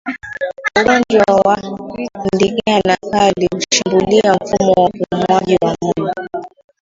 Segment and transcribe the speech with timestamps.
[0.79, 1.55] Ugonjwa wa
[2.33, 6.11] ndigana kali hushambulia mfumo wa upumuaji wa ngombe